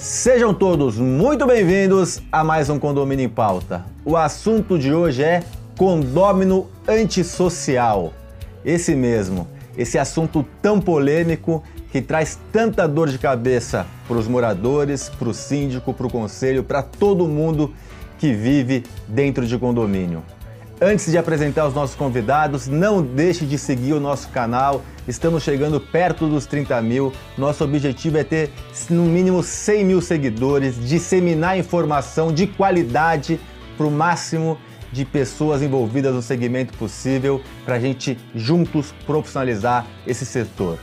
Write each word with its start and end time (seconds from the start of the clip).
Sejam 0.00 0.54
todos 0.54 0.96
muito 0.96 1.46
bem-vindos 1.46 2.22
a 2.32 2.42
mais 2.42 2.70
um 2.70 2.78
Condomínio 2.78 3.26
em 3.26 3.28
Pauta. 3.28 3.84
O 4.02 4.16
assunto 4.16 4.78
de 4.78 4.94
hoje 4.94 5.22
é 5.22 5.42
condômino 5.76 6.70
antissocial. 6.88 8.10
Esse 8.64 8.94
mesmo, 8.94 9.46
esse 9.76 9.98
assunto 9.98 10.42
tão 10.62 10.80
polêmico 10.80 11.62
que 11.92 12.00
traz 12.00 12.38
tanta 12.50 12.88
dor 12.88 13.10
de 13.10 13.18
cabeça 13.18 13.86
para 14.08 14.16
os 14.16 14.26
moradores, 14.26 15.10
para 15.10 15.28
o 15.28 15.34
síndico, 15.34 15.92
para 15.92 16.06
o 16.06 16.10
conselho, 16.10 16.64
para 16.64 16.82
todo 16.82 17.28
mundo 17.28 17.74
que 18.18 18.32
vive 18.32 18.84
dentro 19.06 19.46
de 19.46 19.58
condomínio. 19.58 20.22
Antes 20.80 21.10
de 21.10 21.18
apresentar 21.18 21.68
os 21.68 21.74
nossos 21.74 21.94
convidados, 21.94 22.66
não 22.66 23.02
deixe 23.02 23.44
de 23.44 23.58
seguir 23.58 23.92
o 23.92 24.00
nosso 24.00 24.30
canal. 24.30 24.80
Estamos 25.10 25.42
chegando 25.42 25.80
perto 25.80 26.28
dos 26.28 26.46
30 26.46 26.80
mil. 26.82 27.12
Nosso 27.36 27.64
objetivo 27.64 28.16
é 28.16 28.22
ter 28.22 28.48
no 28.88 29.02
mínimo 29.02 29.42
100 29.42 29.84
mil 29.84 30.00
seguidores, 30.00 30.76
disseminar 30.86 31.58
informação 31.58 32.32
de 32.32 32.46
qualidade 32.46 33.40
para 33.76 33.88
o 33.88 33.90
máximo 33.90 34.56
de 34.92 35.04
pessoas 35.04 35.62
envolvidas 35.62 36.14
no 36.14 36.22
segmento 36.22 36.78
possível, 36.78 37.40
para 37.64 37.74
a 37.74 37.80
gente 37.80 38.16
juntos 38.36 38.94
profissionalizar 39.04 39.84
esse 40.06 40.24
setor. 40.24 40.78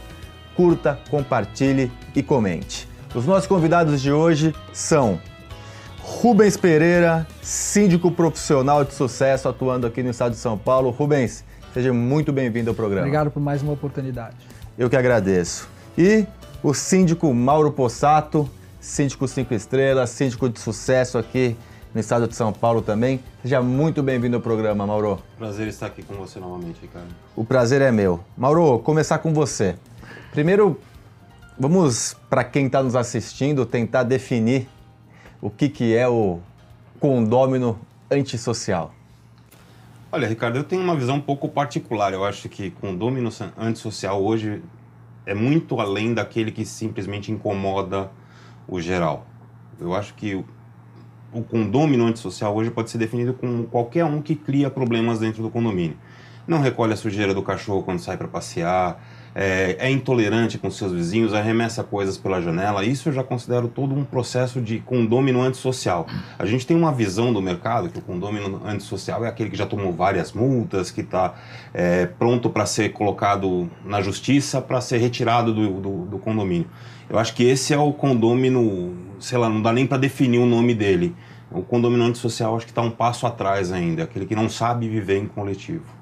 Curta, 0.58 1.00
compartilhe 1.10 1.90
e 2.14 2.22
comente. 2.22 2.86
Os 3.16 3.26
nossos 3.26 3.48
convidados 3.48 4.02
de 4.02 4.12
hoje 4.12 4.54
são 4.74 5.22
Rubens 6.02 6.58
Pereira, 6.58 7.26
síndico 7.42 8.12
profissional 8.12 8.84
de 8.84 8.94
sucesso 8.94 9.48
atuando 9.48 9.88
aqui 9.88 10.04
no 10.04 10.10
estado 10.10 10.32
de 10.32 10.38
São 10.38 10.58
Paulo. 10.58 10.90
Rubens, 10.90 11.46
seja 11.78 11.94
muito 11.94 12.34
bem-vindo 12.34 12.72
ao 12.72 12.76
programa. 12.76 13.02
Obrigado 13.02 13.30
por 13.30 13.40
mais 13.40 13.62
uma 13.62 13.72
oportunidade. 13.72 14.36
Eu 14.76 14.90
que 14.90 14.96
agradeço. 14.96 15.70
E 15.96 16.26
o 16.64 16.74
síndico 16.74 17.32
Mauro 17.32 17.72
Possato, 17.72 18.50
síndico 18.82 19.28
cinco 19.28 19.54
estrelas, 19.54 20.10
síndico 20.10 20.50
de 20.50 20.60
sucesso 20.60 21.20
aqui 21.20 21.56
no 21.94 22.02
estado 22.02 22.28
de 22.28 22.36
São 22.36 22.52
Paulo 22.52 22.82
também. 22.82 23.20
Seja 23.44 23.62
muito 23.62 24.02
bem-vindo 24.02 24.38
ao 24.38 24.42
programa, 24.42 24.88
Mauro. 24.88 25.22
Prazer 25.38 25.68
estar 25.68 25.86
aqui 25.86 26.02
com 26.02 26.16
você 26.16 26.40
novamente, 26.40 26.80
Ricardo. 26.82 27.10
O 27.36 27.46
prazer 27.46 27.80
é 27.80 27.92
meu. 27.92 28.22
Mauro, 28.36 28.80
começar 28.80 29.20
com 29.20 29.32
você. 29.32 29.76
Primeiro, 30.32 30.80
vamos, 31.60 32.18
para 32.28 32.44
quem 32.44 32.66
está 32.66 32.82
nos 32.82 32.96
assistindo, 32.96 33.68
tentar 33.68 34.02
definir 34.02 34.68
o 35.40 35.52
que, 35.52 35.70
que 35.70 35.96
é 35.96 36.10
o 36.10 36.40
condômino 37.00 37.78
antissocial? 38.10 38.97
Olha, 40.10 40.26
Ricardo, 40.26 40.56
eu 40.58 40.64
tenho 40.64 40.82
uma 40.82 40.96
visão 40.96 41.18
um 41.18 41.22
pouco 41.22 41.50
particular. 41.50 42.14
Eu 42.14 42.24
acho 42.24 42.48
que 42.48 42.72
condômino 42.72 43.30
antissocial 43.58 44.24
hoje 44.24 44.64
é 45.26 45.34
muito 45.34 45.82
além 45.82 46.14
daquele 46.14 46.50
que 46.50 46.66
simplesmente 46.66 47.30
incomoda 47.30 48.10
o 48.70 48.80
geral. 48.80 49.28
Eu 49.78 49.94
acho 49.94 50.14
que 50.14 50.34
o, 51.34 51.44
condômino 51.44 52.06
antissocial 52.06 52.56
hoje 52.56 52.72
pode 52.72 52.90
ser 52.90 52.98
definido 52.98 53.34
como 53.34 53.66
qualquer 53.66 54.06
um 54.06 54.22
que 54.22 54.34
cria 54.34 54.70
problemas 54.70 55.20
dentro 55.20 55.44
do 55.44 55.50
condomínio. 55.50 55.98
Não 56.48 56.62
recolhe 56.62 56.94
a 56.94 56.96
sujeira 56.96 57.34
do 57.34 57.44
cachorro 57.44 57.84
quando 57.84 58.00
sai 58.00 58.16
para 58.16 58.30
passear, 58.30 59.04
é, 59.40 59.76
é, 59.78 59.92
intolerante 59.92 60.58
com 60.58 60.72
seus 60.72 60.92
vizinhos, 60.92 61.32
arremessa 61.32 61.84
coisas 61.84 62.18
pela 62.18 62.42
janela. 62.42 62.84
Isso 62.84 63.10
eu 63.10 63.14
já 63.14 63.24
considero 63.24 63.68
todo 63.68 63.94
um 63.94 64.04
processo 64.04 64.60
de 64.60 64.80
condômino 64.80 65.44
antissocial. 65.44 66.08
A 66.40 66.46
gente 66.48 66.66
tem 66.66 66.76
uma 66.76 66.92
visão 66.92 67.32
do 67.32 67.40
mercado 67.40 67.88
que 67.88 68.00
o 68.00 68.02
condômino 68.02 68.60
antissocial 68.66 69.24
é 69.24 69.28
aquele 69.28 69.52
que 69.52 69.56
já 69.56 69.68
tomou 69.68 69.94
várias 69.94 70.34
multas, 70.34 70.90
que 70.90 71.02
está 71.02 71.36
é, 71.72 72.08
pronto 72.08 72.50
para 72.50 72.66
ser 72.66 72.90
colocado 72.94 73.70
na 73.86 74.02
justiça 74.02 74.60
para 74.60 74.82
ser 74.82 74.98
retirado 74.98 75.54
do, 75.54 75.80
do, 75.80 76.06
do 76.08 76.18
condomínio. 76.18 76.68
Eu 77.08 77.20
acho 77.20 77.36
que 77.36 77.44
esse 77.44 77.76
é 77.76 77.78
o 77.78 77.94
condômino, 77.94 78.96
sei 79.20 79.38
lá, 79.38 79.48
não 79.48 79.62
dá 79.62 79.72
nem 79.72 79.86
para 79.86 80.00
definir 80.00 80.40
o 80.40 80.48
nome 80.48 80.74
dele. 80.74 81.16
O 81.52 81.62
condomínio 81.62 82.08
antissocial 82.08 82.58
acho 82.58 82.66
que 82.66 82.72
está 82.72 82.82
um 82.82 82.90
passo 82.90 83.28
atrás 83.28 83.72
ainda, 83.72 84.04
aquele 84.04 84.26
que 84.26 84.36
não 84.36 84.50
sabe 84.50 84.90
viver 84.90 85.20
em 85.20 85.28
coletivo. 85.28 85.97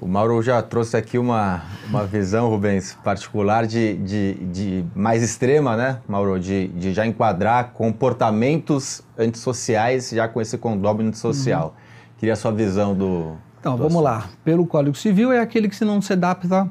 O 0.00 0.06
Mauro 0.06 0.40
já 0.42 0.62
trouxe 0.62 0.96
aqui 0.96 1.18
uma, 1.18 1.62
uma 1.88 2.04
visão, 2.04 2.48
Rubens, 2.48 2.96
particular 3.02 3.66
de, 3.66 3.96
de, 3.96 4.34
de 4.46 4.84
mais 4.94 5.22
extrema, 5.22 5.76
né, 5.76 5.98
Mauro? 6.06 6.38
De, 6.38 6.68
de 6.68 6.92
já 6.92 7.04
enquadrar 7.04 7.72
comportamentos 7.72 9.02
antissociais 9.18 10.10
já 10.10 10.28
com 10.28 10.40
esse 10.40 10.56
condômino 10.56 11.08
antissocial. 11.08 11.74
Uhum. 11.76 12.12
Queria 12.18 12.34
a 12.34 12.36
sua 12.36 12.52
visão 12.52 12.94
do. 12.94 13.32
Então, 13.58 13.76
do 13.76 13.82
vamos 13.82 14.00
lá. 14.00 14.28
Pelo 14.44 14.64
Código 14.66 14.96
Civil, 14.96 15.32
é 15.32 15.40
aquele 15.40 15.68
que 15.68 15.74
se 15.74 15.84
não 15.84 16.00
se 16.00 16.12
adapta 16.12 16.70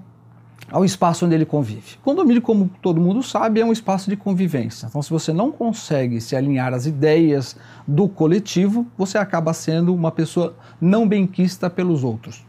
ao 0.72 0.86
espaço 0.86 1.26
onde 1.26 1.36
ele 1.36 1.46
convive. 1.46 1.98
Condomínio, 2.04 2.42
como 2.42 2.70
todo 2.82 3.00
mundo 3.02 3.22
sabe, 3.22 3.60
é 3.60 3.66
um 3.66 3.74
espaço 3.74 4.10
de 4.10 4.16
convivência. 4.16 4.88
Então, 4.88 5.02
se 5.02 5.10
você 5.10 5.34
não 5.34 5.52
consegue 5.52 6.22
se 6.22 6.34
alinhar 6.34 6.74
às 6.74 6.86
ideias 6.86 7.58
do 7.86 8.08
coletivo, 8.08 8.88
você 8.98 9.18
acaba 9.18 9.54
sendo 9.54 9.94
uma 9.94 10.12
pessoa 10.12 10.56
não 10.80 11.06
benquista 11.08 11.70
pelos 11.70 12.06
outros. 12.06 12.47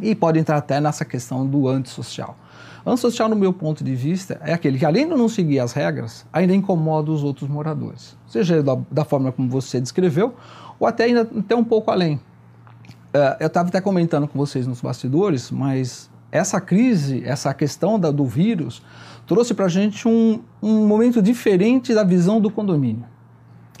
E 0.00 0.14
pode 0.14 0.38
entrar 0.38 0.56
até 0.56 0.80
nessa 0.80 1.04
questão 1.04 1.46
do 1.46 1.68
antissocial. 1.68 2.36
Antissocial, 2.84 3.28
no 3.28 3.36
meu 3.36 3.52
ponto 3.52 3.84
de 3.84 3.94
vista, 3.94 4.40
é 4.44 4.52
aquele 4.52 4.78
que, 4.78 4.86
além 4.86 5.06
de 5.08 5.14
não 5.14 5.28
seguir 5.28 5.60
as 5.60 5.72
regras, 5.72 6.26
ainda 6.32 6.54
incomoda 6.54 7.10
os 7.10 7.22
outros 7.22 7.48
moradores. 7.48 8.16
Seja 8.26 8.62
da, 8.62 8.78
da 8.90 9.04
forma 9.04 9.30
como 9.30 9.48
você 9.48 9.80
descreveu, 9.80 10.34
ou 10.78 10.86
até 10.86 11.04
ainda 11.04 11.22
até 11.22 11.54
um 11.54 11.64
pouco 11.64 11.90
além. 11.90 12.14
Uh, 12.16 13.36
eu 13.40 13.48
estava 13.48 13.68
até 13.68 13.80
comentando 13.80 14.26
com 14.26 14.38
vocês 14.38 14.66
nos 14.66 14.80
bastidores, 14.80 15.50
mas 15.50 16.08
essa 16.32 16.60
crise, 16.60 17.22
essa 17.24 17.52
questão 17.52 17.98
da, 17.98 18.10
do 18.10 18.24
vírus, 18.24 18.82
trouxe 19.26 19.52
para 19.52 19.66
a 19.66 19.68
gente 19.68 20.08
um, 20.08 20.40
um 20.62 20.86
momento 20.86 21.20
diferente 21.20 21.92
da 21.92 22.04
visão 22.04 22.40
do 22.40 22.50
condomínio. 22.50 23.04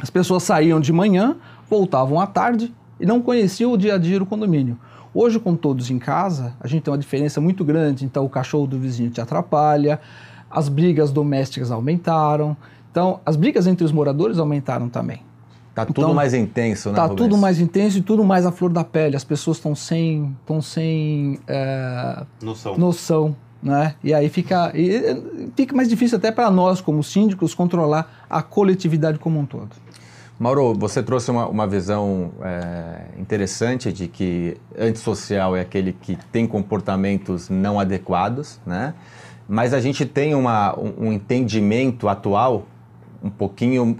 As 0.00 0.10
pessoas 0.10 0.42
saíam 0.42 0.80
de 0.80 0.92
manhã, 0.92 1.36
voltavam 1.68 2.20
à 2.20 2.26
tarde 2.26 2.74
e 2.98 3.06
não 3.06 3.22
conheciam 3.22 3.72
o 3.72 3.78
dia 3.78 3.94
a 3.94 3.98
dia 3.98 4.18
do 4.18 4.26
condomínio. 4.26 4.78
Hoje, 5.12 5.40
com 5.40 5.56
todos 5.56 5.90
em 5.90 5.98
casa, 5.98 6.54
a 6.60 6.68
gente 6.68 6.82
tem 6.82 6.92
uma 6.92 6.98
diferença 6.98 7.40
muito 7.40 7.64
grande. 7.64 8.04
Então, 8.04 8.24
o 8.24 8.28
cachorro 8.28 8.66
do 8.66 8.78
vizinho 8.78 9.10
te 9.10 9.20
atrapalha, 9.20 10.00
as 10.50 10.68
brigas 10.68 11.10
domésticas 11.10 11.70
aumentaram. 11.70 12.56
Então, 12.90 13.20
as 13.26 13.36
brigas 13.36 13.66
entre 13.66 13.84
os 13.84 13.92
moradores 13.92 14.38
aumentaram 14.38 14.88
também. 14.88 15.22
Tá 15.74 15.86
tudo 15.86 16.00
então, 16.00 16.14
mais 16.14 16.34
intenso, 16.34 16.90
né? 16.90 16.96
Tá 16.96 17.08
tudo 17.08 17.36
mais 17.36 17.60
intenso 17.60 17.98
e 17.98 18.02
tudo 18.02 18.24
mais 18.24 18.44
à 18.44 18.52
flor 18.52 18.72
da 18.72 18.84
pele. 18.84 19.16
As 19.16 19.24
pessoas 19.24 19.56
estão 19.56 19.74
sem, 19.74 20.36
estão 20.40 20.60
sem 20.60 21.38
é, 21.46 22.24
noção. 22.42 22.76
noção, 22.76 23.36
né? 23.62 23.94
E 24.02 24.12
aí 24.12 24.28
fica, 24.28 24.72
e, 24.74 25.50
fica 25.56 25.74
mais 25.74 25.88
difícil 25.88 26.18
até 26.18 26.32
para 26.32 26.50
nós, 26.50 26.80
como 26.80 27.02
síndicos, 27.02 27.54
controlar 27.54 28.26
a 28.28 28.42
coletividade 28.42 29.18
como 29.18 29.38
um 29.38 29.46
todo. 29.46 29.70
Mauro, 30.40 30.72
você 30.72 31.02
trouxe 31.02 31.30
uma, 31.30 31.46
uma 31.46 31.66
visão 31.66 32.32
é, 32.40 33.20
interessante 33.20 33.92
de 33.92 34.08
que 34.08 34.56
antissocial 34.74 35.54
é 35.54 35.60
aquele 35.60 35.92
que 35.92 36.16
tem 36.32 36.46
comportamentos 36.46 37.50
não 37.50 37.78
adequados, 37.78 38.58
né? 38.64 38.94
Mas 39.46 39.74
a 39.74 39.80
gente 39.80 40.06
tem 40.06 40.34
uma, 40.34 40.74
um, 40.80 41.08
um 41.08 41.12
entendimento 41.12 42.08
atual 42.08 42.66
um 43.22 43.28
pouquinho 43.28 43.98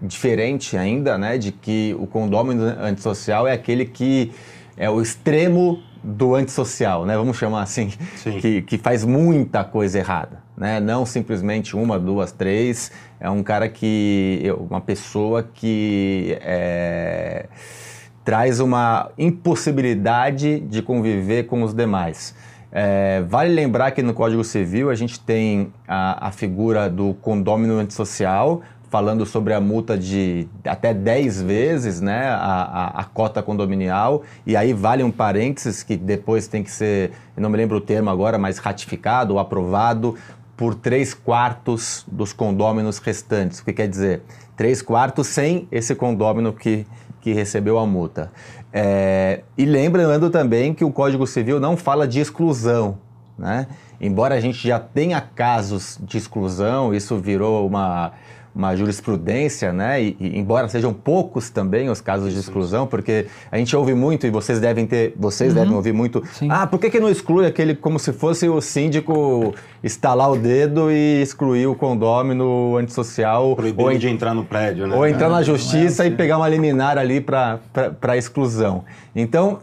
diferente 0.00 0.78
ainda, 0.78 1.18
né? 1.18 1.36
De 1.36 1.52
que 1.52 1.94
o 2.00 2.06
condômino 2.06 2.64
antissocial 2.64 3.46
é 3.46 3.52
aquele 3.52 3.84
que 3.84 4.32
é 4.78 4.88
o 4.88 4.98
extremo 4.98 5.78
do 6.02 6.34
antissocial, 6.34 7.06
né? 7.06 7.16
Vamos 7.16 7.36
chamar 7.36 7.62
assim, 7.62 7.92
que, 8.40 8.62
que 8.62 8.78
faz 8.78 9.04
muita 9.04 9.62
coisa 9.62 9.98
errada, 9.98 10.42
né? 10.56 10.80
Não 10.80 11.06
simplesmente 11.06 11.76
uma, 11.76 11.98
duas, 11.98 12.32
três. 12.32 12.90
É 13.20 13.30
um 13.30 13.42
cara 13.42 13.68
que, 13.68 14.42
uma 14.68 14.80
pessoa 14.80 15.42
que 15.42 16.36
é, 16.40 17.46
traz 18.24 18.60
uma 18.60 19.10
impossibilidade 19.16 20.60
de 20.60 20.82
conviver 20.82 21.44
com 21.44 21.62
os 21.62 21.72
demais. 21.72 22.34
É, 22.74 23.22
vale 23.28 23.52
lembrar 23.52 23.90
que 23.90 24.02
no 24.02 24.14
Código 24.14 24.42
Civil 24.42 24.88
a 24.88 24.94
gente 24.94 25.20
tem 25.20 25.72
a, 25.86 26.28
a 26.28 26.32
figura 26.32 26.88
do 26.88 27.12
condômino 27.14 27.74
antissocial, 27.74 28.62
falando 28.92 29.24
sobre 29.24 29.54
a 29.54 29.60
multa 29.60 29.96
de 29.96 30.46
até 30.66 30.92
10 30.92 31.40
vezes 31.40 32.02
né, 32.02 32.28
a, 32.28 32.36
a, 32.36 33.00
a, 33.00 33.04
cota 33.04 33.42
condominial, 33.42 34.22
e 34.46 34.54
aí 34.54 34.74
vale 34.74 35.02
um 35.02 35.10
parênteses 35.10 35.82
que 35.82 35.96
depois 35.96 36.46
tem 36.46 36.62
que 36.62 36.70
ser, 36.70 37.10
não 37.34 37.48
me 37.48 37.56
lembro 37.56 37.78
o 37.78 37.80
termo 37.80 38.10
agora, 38.10 38.36
mas 38.36 38.58
ratificado 38.58 39.32
ou 39.32 39.40
aprovado 39.40 40.14
por 40.54 40.74
3 40.74 41.14
quartos 41.14 42.04
dos 42.06 42.34
condôminos 42.34 42.98
restantes. 42.98 43.60
O 43.60 43.64
que 43.64 43.72
quer 43.72 43.88
dizer? 43.88 44.24
3 44.58 44.82
quartos 44.82 45.26
sem 45.28 45.66
esse 45.72 45.94
condômino 45.94 46.52
que, 46.52 46.86
que 47.22 47.32
recebeu 47.32 47.78
a 47.78 47.86
multa. 47.86 48.30
É, 48.70 49.40
e 49.56 49.64
lembrando 49.64 50.28
também 50.28 50.74
que 50.74 50.84
o 50.84 50.92
Código 50.92 51.26
Civil 51.26 51.58
não 51.58 51.78
fala 51.78 52.06
de 52.06 52.20
exclusão, 52.20 52.98
né? 53.38 53.68
Embora 53.98 54.34
a 54.34 54.40
gente 54.40 54.66
já 54.68 54.78
tenha 54.78 55.18
casos 55.20 55.98
de 56.02 56.18
exclusão, 56.18 56.92
isso 56.92 57.16
virou 57.16 57.66
uma, 57.66 58.12
uma 58.54 58.76
jurisprudência, 58.76 59.72
né? 59.72 60.02
E, 60.02 60.16
e, 60.20 60.38
embora 60.38 60.68
sejam 60.68 60.92
poucos 60.92 61.50
também 61.50 61.88
os 61.88 62.00
casos 62.00 62.32
de 62.32 62.38
exclusão, 62.38 62.86
porque 62.86 63.26
a 63.50 63.56
gente 63.56 63.74
ouve 63.74 63.94
muito 63.94 64.26
e 64.26 64.30
vocês 64.30 64.60
devem 64.60 64.86
ter, 64.86 65.14
vocês 65.16 65.52
uhum. 65.52 65.60
devem 65.60 65.74
ouvir 65.74 65.92
muito. 65.92 66.22
Sim. 66.32 66.48
Ah, 66.50 66.66
por 66.66 66.78
que, 66.78 66.90
que 66.90 67.00
não 67.00 67.08
exclui 67.08 67.46
aquele 67.46 67.74
como 67.74 67.98
se 67.98 68.12
fosse 68.12 68.48
o 68.48 68.60
síndico 68.60 69.54
estalar 69.82 70.30
o 70.30 70.36
dedo 70.36 70.90
e 70.90 71.22
excluir 71.22 71.66
o 71.66 71.74
condômino 71.74 72.76
antissocial? 72.76 73.56
Proibido 73.56 73.82
ou 73.82 73.98
de 73.98 74.08
entrar 74.08 74.34
no 74.34 74.44
prédio, 74.44 74.86
né? 74.86 74.94
Ou 74.94 75.06
entrar 75.06 75.26
é, 75.26 75.30
na 75.30 75.42
justiça 75.42 76.02
é 76.02 76.06
assim. 76.06 76.14
e 76.14 76.16
pegar 76.16 76.36
uma 76.36 76.48
liminar 76.48 76.98
ali 76.98 77.20
para 77.20 78.16
exclusão. 78.16 78.84
Então 79.14 79.60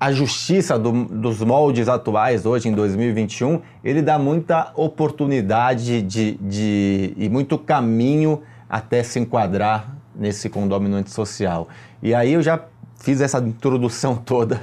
a 0.00 0.10
justiça 0.10 0.78
do, 0.78 1.04
dos 1.04 1.42
moldes 1.42 1.86
atuais, 1.86 2.46
hoje 2.46 2.70
em 2.70 2.72
2021, 2.72 3.60
ele 3.84 4.00
dá 4.00 4.18
muita 4.18 4.72
oportunidade 4.74 6.00
de, 6.00 6.38
de, 6.40 7.12
e 7.18 7.28
muito 7.28 7.58
caminho 7.58 8.40
até 8.66 9.02
se 9.02 9.18
enquadrar 9.20 9.94
nesse 10.14 10.48
condômino 10.48 10.96
antissocial. 10.96 11.68
E 12.02 12.14
aí 12.14 12.32
eu 12.32 12.40
já 12.40 12.64
fiz 12.96 13.20
essa 13.20 13.40
introdução 13.40 14.16
toda 14.24 14.62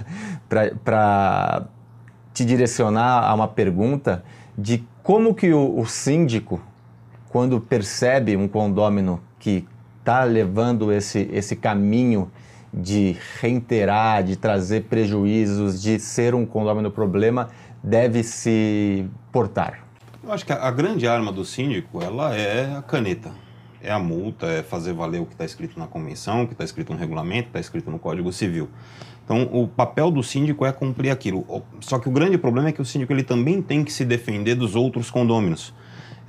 para 0.84 1.68
te 2.34 2.44
direcionar 2.44 3.24
a 3.30 3.34
uma 3.36 3.48
pergunta 3.48 4.24
de 4.58 4.84
como 5.04 5.36
que 5.36 5.54
o, 5.54 5.80
o 5.80 5.86
síndico, 5.86 6.60
quando 7.30 7.62
percebe 7.62 8.36
um 8.36 8.48
condômino 8.48 9.22
que 9.38 9.68
está 10.00 10.24
levando 10.24 10.92
esse, 10.92 11.30
esse 11.32 11.56
caminho 11.56 12.32
de 12.74 13.16
reiterar, 13.40 14.24
de 14.24 14.36
trazer 14.36 14.84
prejuízos, 14.84 15.82
de 15.82 16.00
ser 16.00 16.36
um 16.36 16.46
condômino 16.46 16.92
problema, 16.92 17.50
deve 17.84 18.24
se 18.24 19.06
portar? 19.32 19.86
Eu 20.24 20.32
acho 20.32 20.46
que 20.46 20.52
a, 20.52 20.68
a 20.68 20.72
grande 20.72 21.08
arma 21.08 21.32
do 21.32 21.46
síndico 21.46 22.02
ela 22.04 22.36
é 22.36 22.76
a 22.76 22.82
caneta. 22.82 23.32
É 23.82 23.92
a 23.92 24.00
multa, 24.00 24.48
é 24.48 24.64
fazer 24.64 24.92
valer 24.92 25.22
o 25.22 25.26
que 25.26 25.34
está 25.34 25.46
escrito 25.46 25.80
na 25.80 25.88
convenção, 25.88 26.44
o 26.44 26.48
que 26.48 26.54
está 26.54 26.66
escrito 26.66 26.92
no 26.92 27.00
regulamento, 27.00 27.48
está 27.48 27.60
escrito 27.60 27.90
no 27.90 28.00
Código 28.00 28.34
Civil. 28.34 28.68
Então, 29.24 29.44
o 29.52 29.68
papel 29.68 30.10
do 30.10 30.24
síndico 30.24 30.66
é 30.66 30.72
cumprir 30.72 31.12
aquilo. 31.12 31.46
Só 31.80 32.00
que 32.00 32.10
o 32.10 32.12
grande 32.12 32.38
problema 32.38 32.70
é 32.70 32.72
que 32.72 32.82
o 32.82 32.86
síndico 32.86 33.14
ele 33.14 33.24
também 33.24 33.62
tem 33.62 33.84
que 33.84 33.92
se 33.92 34.04
defender 34.04 34.56
dos 34.56 34.76
outros 34.76 35.12
condôminos. 35.12 35.74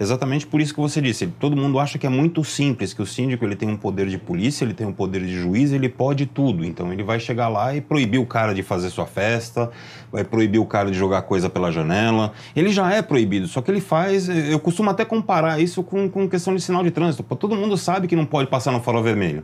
Exatamente 0.00 0.47
por 0.47 0.61
isso 0.61 0.73
que 0.73 0.81
você 0.81 1.00
disse. 1.00 1.27
Todo 1.27 1.56
mundo 1.56 1.79
acha 1.79 1.99
que 1.99 2.06
é 2.06 2.09
muito 2.09 2.45
simples, 2.45 2.95
que 2.95 3.03
o 3.03 3.06
síndico 3.06 3.45
ele 3.45 3.56
tem 3.56 3.69
um 3.69 3.77
poder 3.77 4.06
de 4.06 4.17
polícia, 4.17 4.65
ele 4.65 4.73
tem 4.73 4.87
um 4.87 4.93
poder 4.93 5.25
de 5.25 5.37
juiz, 5.37 5.73
ele 5.73 5.89
pode 5.89 6.25
tudo. 6.25 6.65
Então 6.65 6.93
ele 6.93 7.03
vai 7.03 7.19
chegar 7.19 7.49
lá 7.49 7.75
e 7.75 7.81
proibir 7.81 8.21
o 8.21 8.27
cara 8.27 8.55
de 8.55 8.62
fazer 8.62 8.91
sua 8.91 9.06
festa, 9.06 9.71
vai 10.12 10.23
proibir 10.23 10.61
o 10.61 10.67
cara 10.67 10.89
de 10.91 10.97
jogar 10.97 11.23
coisa 11.23 11.50
pela 11.50 11.73
janela. 11.73 12.33
Ele 12.55 12.71
já 12.71 12.93
é 12.93 13.03
proibido, 13.03 13.49
só 13.49 13.61
que 13.61 13.71
ele 13.73 13.81
faz. 13.81 14.29
Eu 14.29 14.61
costumo 14.61 14.89
até 14.89 15.05
comparar 15.05 15.61
isso 15.61 15.83
com, 15.83 16.09
com 16.09 16.29
questão 16.29 16.55
de 16.55 16.61
sinal 16.61 16.85
de 16.85 16.93
trânsito. 16.93 17.25
Todo 17.35 17.56
mundo 17.56 17.77
sabe 17.77 18.06
que 18.06 18.15
não 18.15 18.25
pode 18.25 18.49
passar 18.49 18.71
no 18.71 18.81
farol 18.81 19.03
vermelho. 19.03 19.43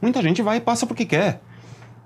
Muita 0.00 0.20
gente 0.20 0.42
vai 0.42 0.56
e 0.56 0.60
passa 0.60 0.84
porque 0.84 1.04
quer. 1.04 1.40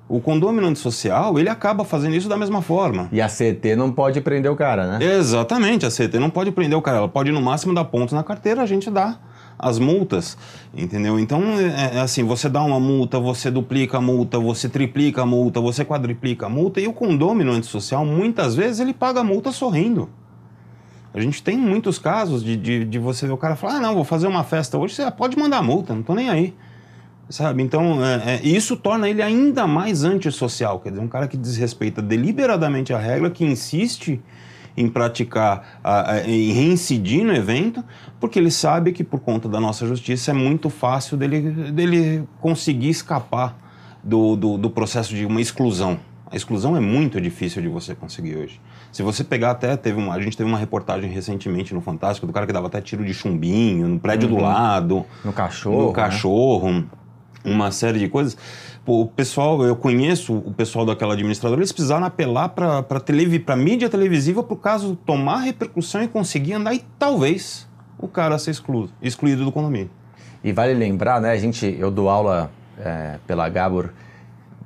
O 0.08 0.20
condômino 0.20 0.68
antissocial, 0.68 1.36
ele 1.36 1.48
acaba 1.48 1.84
fazendo 1.84 2.14
isso 2.14 2.28
da 2.28 2.36
mesma 2.36 2.62
forma. 2.62 3.08
E 3.10 3.20
a 3.20 3.26
CT 3.26 3.74
não 3.76 3.90
pode 3.90 4.20
prender 4.20 4.50
o 4.50 4.54
cara, 4.54 4.86
né? 4.86 5.04
Exatamente, 5.04 5.84
a 5.84 5.90
CT 5.90 6.20
não 6.20 6.30
pode 6.30 6.52
prender 6.52 6.78
o 6.78 6.82
cara. 6.82 6.98
Ela 6.98 7.08
pode, 7.08 7.32
no 7.32 7.42
máximo, 7.42 7.74
dar 7.74 7.84
pontos 7.84 8.14
na 8.14 8.22
carteira, 8.22 8.62
a 8.62 8.66
gente 8.66 8.88
dá 8.88 9.18
as 9.58 9.78
multas, 9.78 10.36
entendeu? 10.74 11.18
Então, 11.18 11.42
é, 11.58 11.96
é, 11.96 12.00
assim, 12.00 12.22
você 12.22 12.48
dá 12.48 12.62
uma 12.62 12.78
multa, 12.78 13.18
você 13.18 13.50
duplica 13.50 13.98
a 13.98 14.00
multa, 14.00 14.38
você 14.38 14.68
triplica 14.68 15.22
a 15.22 15.26
multa, 15.26 15.60
você 15.60 15.84
quadriplica 15.84 16.46
a 16.46 16.48
multa, 16.48 16.80
e 16.80 16.86
o 16.86 16.92
condômino 16.92 17.52
antissocial, 17.52 18.04
muitas 18.04 18.54
vezes, 18.54 18.80
ele 18.80 18.92
paga 18.92 19.20
a 19.20 19.24
multa 19.24 19.50
sorrindo. 19.50 20.08
A 21.12 21.20
gente 21.20 21.42
tem 21.42 21.56
muitos 21.56 21.98
casos 21.98 22.44
de, 22.44 22.56
de, 22.56 22.84
de 22.84 22.98
você 22.98 23.26
ver 23.26 23.32
o 23.32 23.38
cara 23.38 23.56
falar, 23.56 23.76
ah, 23.76 23.80
não, 23.80 23.94
vou 23.94 24.04
fazer 24.04 24.26
uma 24.26 24.44
festa 24.44 24.76
hoje, 24.76 24.94
você 24.94 25.10
pode 25.10 25.38
mandar 25.38 25.62
multa, 25.62 25.94
não 25.94 26.02
tô 26.02 26.14
nem 26.14 26.28
aí. 26.28 26.54
Sabe? 27.28 27.62
Então, 27.62 28.05
é, 28.05 28.37
é, 28.37 28.40
isso 28.46 28.76
torna 28.76 29.08
ele 29.08 29.20
ainda 29.20 29.67
mais 29.67 30.05
antissocial. 30.05 30.78
Quer 30.78 30.90
dizer, 30.90 31.02
um 31.02 31.08
cara 31.08 31.26
que 31.26 31.37
desrespeita 31.37 32.00
deliberadamente 32.00 32.93
a 32.93 32.99
regra, 32.99 33.31
que 33.31 33.44
insiste 33.44 34.20
em 34.76 34.88
praticar, 34.88 35.81
a, 35.82 36.12
a, 36.12 36.28
em 36.28 36.52
reincidir 36.52 37.25
no 37.25 37.32
evento, 37.34 37.82
porque 38.20 38.38
ele 38.38 38.50
sabe 38.50 38.93
que, 38.93 39.02
por 39.02 39.20
conta 39.20 39.49
da 39.49 39.58
nossa 39.58 39.87
justiça, 39.87 40.31
é 40.31 40.34
muito 40.34 40.70
fácil 40.70 41.17
dele, 41.17 41.40
dele 41.73 42.28
conseguir 42.40 42.90
escapar 42.90 43.56
do, 44.05 44.37
do, 44.37 44.58
do 44.58 44.70
processo 44.70 45.14
de 45.14 45.26
uma 45.26 45.40
exclusão. 45.40 45.99
A 46.31 46.37
exclusão 46.37 46.76
é 46.76 46.81
muito 46.81 47.20
difícil 47.20 47.62
de 47.62 47.69
você 47.69 47.94
conseguir 47.94 48.37
hoje. 48.37 48.61
Se 48.93 49.02
você 49.02 49.25
pegar 49.25 49.52
até, 49.52 49.76
teve 49.76 49.99
uma, 49.99 50.14
a 50.14 50.20
gente 50.20 50.37
teve 50.37 50.49
uma 50.49 50.58
reportagem 50.58 51.11
recentemente 51.11 51.73
no 51.73 51.81
Fantástico 51.81 52.26
do 52.26 52.32
cara 52.32 52.46
que 52.46 52.52
dava 52.52 52.67
até 52.67 52.81
tiro 52.81 53.05
de 53.05 53.14
chumbinho 53.14 53.88
no 53.88 53.99
prédio 53.99 54.28
uhum. 54.28 54.37
do 54.37 54.43
lado. 54.43 55.06
No 55.25 55.32
cachorro. 55.32 55.87
No 55.87 55.93
cachorro. 55.93 56.73
Né? 56.73 56.84
Uma 57.44 57.70
série 57.70 57.98
de 57.98 58.08
coisas. 58.08 58.36
O 58.86 59.06
pessoal, 59.06 59.64
eu 59.64 59.74
conheço 59.74 60.34
o 60.34 60.52
pessoal 60.52 60.86
daquela 60.86 61.14
administradora, 61.14 61.60
eles 61.60 61.72
precisaram 61.72 62.06
apelar 62.06 62.50
para 62.50 62.84
a 63.46 63.56
mídia 63.56 63.88
televisiva 63.88 64.42
para 64.42 64.54
o 64.54 64.56
caso 64.56 64.96
tomar 65.04 65.40
repercussão 65.40 66.02
e 66.02 66.08
conseguir 66.08 66.52
andar 66.52 66.74
e 66.74 66.84
talvez 66.98 67.66
o 67.98 68.06
cara 68.06 68.38
ser 68.38 68.52
excluído, 68.52 68.92
excluído 69.02 69.44
do 69.44 69.50
condomínio. 69.50 69.90
E 70.44 70.52
vale 70.52 70.74
lembrar, 70.74 71.20
né, 71.20 71.32
a 71.32 71.36
gente, 71.36 71.76
eu 71.78 71.90
dou 71.90 72.08
aula 72.08 72.50
é, 72.78 73.18
pela 73.26 73.48
Gabor 73.48 73.90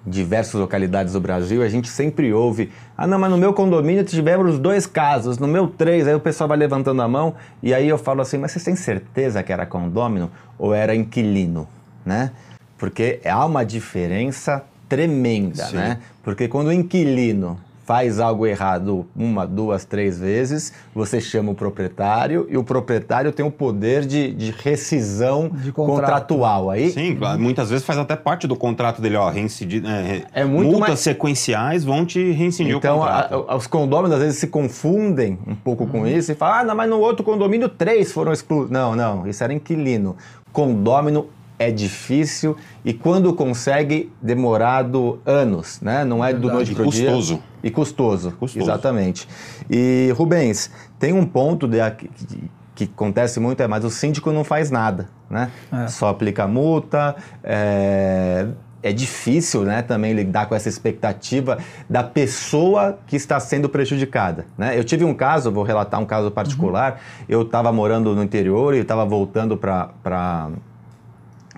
diversas 0.06 0.54
localidades 0.54 1.12
do 1.12 1.20
Brasil, 1.20 1.62
a 1.62 1.68
gente 1.68 1.88
sempre 1.88 2.32
ouve, 2.32 2.70
ah 2.96 3.06
não, 3.06 3.18
mas 3.18 3.30
no 3.30 3.36
meu 3.36 3.52
condomínio 3.52 4.04
tivemos 4.04 4.58
dois 4.58 4.86
casos, 4.86 5.38
no 5.38 5.46
meu 5.46 5.66
três, 5.66 6.06
aí 6.06 6.14
o 6.14 6.20
pessoal 6.20 6.48
vai 6.48 6.56
levantando 6.56 7.00
a 7.02 7.08
mão 7.08 7.34
e 7.62 7.74
aí 7.74 7.88
eu 7.88 7.98
falo 7.98 8.20
assim, 8.20 8.38
mas 8.38 8.52
você 8.52 8.60
tem 8.60 8.76
certeza 8.76 9.42
que 9.42 9.52
era 9.52 9.66
condômino 9.66 10.30
ou 10.58 10.74
era 10.74 10.94
inquilino, 10.94 11.68
né? 12.04 12.32
Porque 12.80 13.20
há 13.26 13.44
uma 13.44 13.62
diferença 13.62 14.64
tremenda, 14.88 15.66
Sim. 15.66 15.76
né? 15.76 15.98
Porque 16.22 16.48
quando 16.48 16.68
o 16.68 16.72
inquilino 16.72 17.58
faz 17.84 18.20
algo 18.20 18.46
errado 18.46 19.04
uma, 19.16 19.46
duas, 19.46 19.84
três 19.84 20.18
vezes, 20.18 20.72
você 20.94 21.20
chama 21.20 21.50
o 21.50 21.54
proprietário 21.54 22.46
e 22.48 22.56
o 22.56 22.64
proprietário 22.64 23.32
tem 23.32 23.44
o 23.44 23.50
poder 23.50 24.06
de, 24.06 24.32
de 24.32 24.50
rescisão 24.52 25.50
de 25.52 25.72
contratual. 25.72 26.70
Aí, 26.70 26.90
Sim, 26.90 27.18
muitas 27.38 27.68
vezes 27.68 27.84
faz 27.84 27.98
até 27.98 28.16
parte 28.16 28.46
do 28.46 28.56
contrato 28.56 29.02
dele, 29.02 29.16
ó, 29.16 29.28
reincidir, 29.28 29.82
é, 29.84 30.22
é 30.32 30.44
muito 30.44 30.70
multas 30.70 30.88
mais... 30.88 31.00
sequenciais 31.00 31.84
vão 31.84 32.06
te 32.06 32.30
reincidir 32.30 32.76
então, 32.76 32.96
o 32.96 33.00
contrato. 33.00 33.26
Então, 33.26 33.56
os 33.56 33.66
condôminos 33.66 34.16
às 34.16 34.22
vezes 34.22 34.38
se 34.38 34.46
confundem 34.46 35.36
um 35.46 35.54
pouco 35.54 35.86
com 35.86 35.98
uhum. 35.98 36.06
isso 36.06 36.32
e 36.32 36.34
falam, 36.34 36.60
ah, 36.60 36.64
não, 36.64 36.74
mas 36.76 36.88
no 36.88 36.98
outro 37.00 37.24
condomínio 37.24 37.68
três 37.68 38.10
foram 38.10 38.32
excluídos. 38.32 38.70
Não, 38.70 38.96
não, 38.96 39.26
isso 39.26 39.44
era 39.44 39.52
inquilino. 39.52 40.16
Condômino 40.52 41.26
é 41.60 41.70
difícil 41.70 42.56
e 42.82 42.94
quando 42.94 43.34
consegue, 43.34 44.10
demorado 44.22 45.20
anos, 45.26 45.78
né? 45.82 46.06
Não 46.06 46.24
é, 46.24 46.32
do 46.32 46.50
noite 46.50 46.74
para 46.74 46.88
o 46.88 46.90
dia. 46.90 47.10
Custoso. 47.10 47.42
E 47.62 47.70
custoso. 47.70 48.32
Custoso. 48.32 48.64
Exatamente. 48.64 49.28
E, 49.68 50.10
Rubens, 50.16 50.70
tem 50.98 51.12
um 51.12 51.26
ponto 51.26 51.68
de, 51.68 51.78
que, 51.90 52.50
que 52.74 52.84
acontece 52.84 53.38
muito, 53.38 53.62
é, 53.62 53.68
mas 53.68 53.84
o 53.84 53.90
síndico 53.90 54.32
não 54.32 54.42
faz 54.42 54.70
nada, 54.70 55.10
né? 55.28 55.50
É. 55.70 55.86
Só 55.88 56.08
aplica 56.08 56.48
multa, 56.48 57.14
é, 57.44 58.46
é 58.82 58.90
difícil 58.90 59.62
né, 59.64 59.82
também 59.82 60.14
lidar 60.14 60.46
com 60.46 60.54
essa 60.54 60.70
expectativa 60.70 61.58
da 61.90 62.02
pessoa 62.02 62.98
que 63.06 63.16
está 63.16 63.38
sendo 63.38 63.68
prejudicada. 63.68 64.46
Né? 64.56 64.78
Eu 64.78 64.82
tive 64.82 65.04
um 65.04 65.12
caso, 65.12 65.52
vou 65.52 65.62
relatar 65.62 66.00
um 66.00 66.06
caso 66.06 66.30
particular. 66.30 66.92
Uhum. 66.92 67.24
Eu 67.28 67.42
estava 67.42 67.70
morando 67.70 68.14
no 68.14 68.22
interior 68.22 68.74
e 68.74 68.78
estava 68.78 69.04
voltando 69.04 69.58
para 69.58 69.90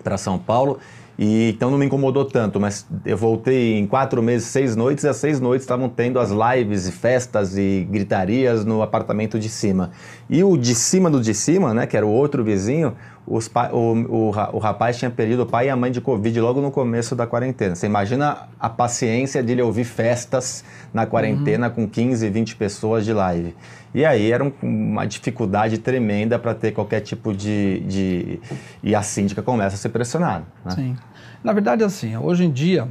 para 0.02 0.16
São 0.16 0.38
Paulo. 0.38 0.78
E 1.18 1.50
então 1.50 1.70
não 1.70 1.76
me 1.76 1.84
incomodou 1.84 2.24
tanto, 2.24 2.58
mas 2.58 2.86
eu 3.04 3.16
voltei 3.16 3.78
em 3.78 3.86
quatro 3.86 4.22
meses, 4.22 4.48
seis 4.48 4.74
noites, 4.74 5.04
e 5.04 5.08
as 5.08 5.16
seis 5.16 5.38
noites 5.40 5.64
estavam 5.64 5.88
tendo 5.88 6.18
as 6.18 6.30
lives 6.30 6.88
e 6.88 6.92
festas 6.92 7.56
e 7.56 7.86
gritarias 7.90 8.64
no 8.64 8.82
apartamento 8.82 9.38
de 9.38 9.48
cima. 9.48 9.90
E 10.28 10.42
o 10.42 10.56
de 10.56 10.74
cima 10.74 11.10
do 11.10 11.20
de 11.20 11.34
cima, 11.34 11.74
né, 11.74 11.86
que 11.86 11.96
era 11.96 12.06
o 12.06 12.10
outro 12.10 12.42
vizinho, 12.42 12.94
os 13.26 13.50
o, 13.72 13.76
o, 13.76 14.28
o, 14.28 14.58
rapaz 14.58 14.98
tinha 14.98 15.10
perdido 15.10 15.42
o 15.44 15.46
pai 15.46 15.66
e 15.66 15.70
a 15.70 15.76
mãe 15.76 15.92
de 15.92 16.00
Covid 16.00 16.40
logo 16.40 16.60
no 16.60 16.72
começo 16.72 17.14
da 17.14 17.26
quarentena. 17.26 17.74
Você 17.74 17.86
imagina 17.86 18.48
a 18.58 18.68
paciência 18.68 19.42
de 19.42 19.52
ele 19.52 19.62
ouvir 19.62 19.84
festas 19.84 20.64
na 20.92 21.06
quarentena 21.06 21.68
uhum. 21.68 21.74
com 21.74 21.88
15, 21.88 22.28
20 22.28 22.56
pessoas 22.56 23.04
de 23.04 23.12
live. 23.12 23.54
E 23.94 24.04
aí 24.04 24.32
era 24.32 24.42
um, 24.42 24.52
uma 24.60 25.06
dificuldade 25.06 25.78
tremenda 25.78 26.38
para 26.38 26.52
ter 26.54 26.72
qualquer 26.72 27.00
tipo 27.00 27.32
de, 27.32 27.80
de, 27.80 28.40
E 28.82 28.94
a 28.94 29.02
síndica 29.02 29.40
começa 29.40 29.76
a 29.76 29.78
ser 29.78 29.90
pressionada. 29.90 30.44
Né? 30.64 30.70
Sim. 30.72 30.96
Na 31.44 31.52
verdade, 31.52 31.84
assim, 31.84 32.16
hoje 32.16 32.44
em 32.44 32.50
dia, 32.50 32.88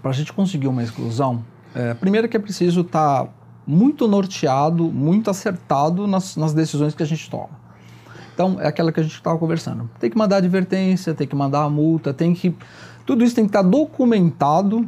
para 0.00 0.12
a 0.12 0.14
gente 0.14 0.32
conseguir 0.32 0.68
uma 0.68 0.82
exclusão, 0.82 1.44
é, 1.74 1.92
primeiro 1.92 2.26
que 2.26 2.36
é 2.36 2.40
preciso 2.40 2.80
estar 2.80 3.24
tá 3.24 3.30
muito 3.66 4.08
norteado, 4.08 4.84
muito 4.84 5.28
acertado 5.28 6.06
nas, 6.06 6.36
nas 6.36 6.54
decisões 6.54 6.94
que 6.94 7.02
a 7.02 7.06
gente 7.06 7.28
toma. 7.28 7.65
Então, 8.36 8.60
é 8.60 8.66
aquela 8.66 8.92
que 8.92 9.00
a 9.00 9.02
gente 9.02 9.14
estava 9.14 9.38
conversando. 9.38 9.88
Tem 9.98 10.10
que 10.10 10.18
mandar 10.18 10.36
advertência, 10.36 11.14
tem 11.14 11.26
que 11.26 11.34
mandar 11.34 11.62
a 11.62 11.70
multa, 11.70 12.12
tem 12.12 12.34
que. 12.34 12.54
Tudo 13.06 13.24
isso 13.24 13.34
tem 13.34 13.44
que 13.44 13.48
estar 13.48 13.62
tá 13.62 13.68
documentado 13.68 14.86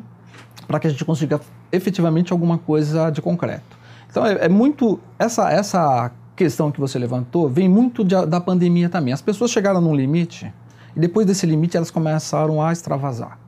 para 0.67 0.79
que 0.79 0.87
a 0.87 0.91
gente 0.91 1.03
consiga 1.03 1.41
efetivamente 1.73 2.31
alguma 2.31 2.59
coisa 2.59 3.09
de 3.09 3.23
concreto. 3.23 3.79
Então 4.11 4.27
é, 4.27 4.45
é 4.45 4.49
muito 4.51 5.01
essa 5.19 5.51
essa 5.51 6.13
questão 6.37 6.71
que 6.71 6.79
você 6.79 6.99
levantou 6.99 7.49
vem 7.49 7.71
muito 7.71 8.05
de, 8.05 8.27
da 8.27 8.39
pandemia 8.39 8.91
também. 8.91 9.15
As 9.15 9.23
pessoas 9.23 9.51
chegaram 9.51 9.81
num 9.81 9.95
limite 9.95 10.53
e 10.95 11.01
depois 11.01 11.27
desse 11.27 11.47
limite 11.47 11.75
elas 11.75 11.91
começaram 11.91 12.63
a 12.63 12.71
extravasar. 12.71 13.39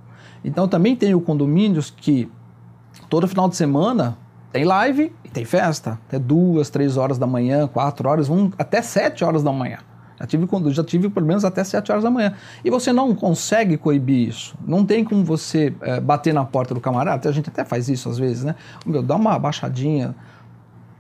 Então 0.42 0.66
também 0.66 0.96
tem 0.96 1.14
o 1.14 1.20
condomínios 1.20 1.90
que 1.90 2.26
todo 3.10 3.28
final 3.28 3.50
de 3.50 3.56
semana 3.56 4.16
tem 4.50 4.64
live 4.64 5.12
e 5.22 5.28
tem 5.28 5.44
festa. 5.44 5.98
Até 6.08 6.18
duas, 6.18 6.70
três 6.70 6.96
horas 6.96 7.18
da 7.18 7.26
manhã, 7.26 7.68
quatro 7.68 8.08
horas, 8.08 8.30
um, 8.30 8.50
até 8.56 8.80
sete 8.80 9.22
horas 9.22 9.42
da 9.42 9.52
manhã. 9.52 9.78
Já 10.20 10.26
tive, 10.26 10.46
já 10.70 10.84
tive 10.84 11.08
pelo 11.08 11.26
menos 11.26 11.44
até 11.44 11.64
7 11.64 11.90
horas 11.90 12.04
da 12.04 12.10
manhã. 12.10 12.34
E 12.62 12.68
você 12.68 12.92
não 12.92 13.14
consegue 13.14 13.78
coibir 13.78 14.28
isso. 14.28 14.54
Não 14.66 14.84
tem 14.84 15.02
como 15.02 15.24
você 15.24 15.74
é, 15.80 15.98
bater 15.98 16.34
na 16.34 16.44
porta 16.44 16.74
do 16.74 16.80
camarada. 16.80 17.28
A 17.28 17.32
gente 17.32 17.48
até 17.48 17.64
faz 17.64 17.88
isso 17.88 18.08
às 18.08 18.18
vezes, 18.18 18.44
né? 18.44 18.54
Meu, 18.84 19.02
dá 19.02 19.16
uma 19.16 19.38
baixadinha. 19.38 20.14